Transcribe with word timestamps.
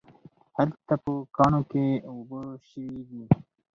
هلته 0.57 0.93
په 1.03 1.11
کاڼو 1.35 1.61
کې 1.71 1.85
اوبه 2.11 2.39
شوي 2.69 3.01
دي 3.09 3.23